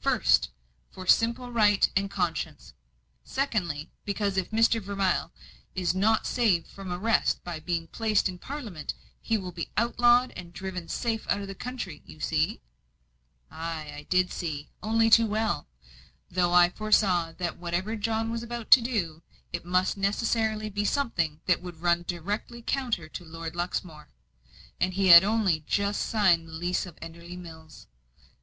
[0.00, 0.48] First,
[0.90, 2.72] for simple right and conscience;
[3.22, 4.80] secondly, because if Mr.
[4.80, 5.28] Vermilye
[5.74, 10.54] is not saved from arrest by being placed in Parliament, he will be outlawed and
[10.54, 12.00] driven safe out of the country.
[12.06, 12.62] You see?"
[13.50, 14.32] Ay, I did,
[14.82, 15.68] only too well.
[16.30, 19.22] Though I foresaw that whatever John was about to do,
[19.52, 24.08] it must necessarily be something that would run directly counter to Lord Luxmore
[24.80, 27.86] and he had only just signed the lease of Enderley Mills.